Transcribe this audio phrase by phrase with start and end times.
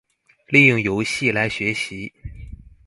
[0.47, 2.11] 利用遊戲來學習